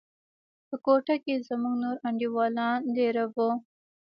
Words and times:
په 0.67 0.75
كوټه 0.85 1.15
کښې 1.23 1.35
زموږ 1.47 1.75
نور 1.83 1.95
انډيوالان 2.07 2.77
دېره 2.95 3.25
وو. 3.33 3.49